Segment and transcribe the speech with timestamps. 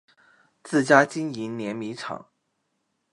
[0.63, 2.27] 自家经营碾米厂